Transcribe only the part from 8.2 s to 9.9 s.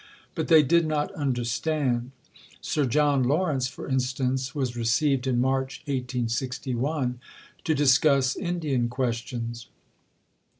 Indian questions.